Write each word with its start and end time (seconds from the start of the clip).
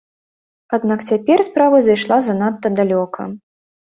Аднак 0.77 1.03
цяпер 1.13 1.43
справа 1.49 1.77
зайшла 1.89 2.17
занадта 2.27 2.67
далёка. 2.79 3.21